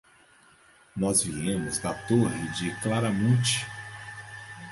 [0.97, 3.63] Nós viemos da Torre de Claramunt.